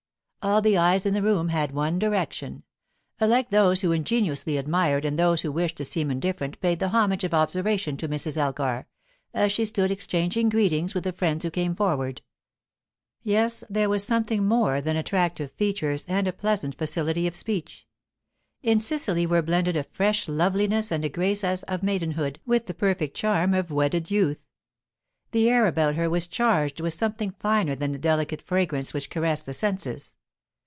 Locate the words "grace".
21.09-21.43